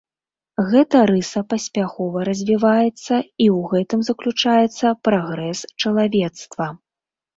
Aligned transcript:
Гэта 0.69 1.01
рыса 1.09 1.41
паспяхова 1.53 2.23
развіваецца, 2.31 2.89
і 2.93 3.45
ў 3.57 3.61
гэтым 3.75 3.99
заключаецца 4.11 4.95
прагрэс 5.09 5.59
чалавецтва. 5.81 6.65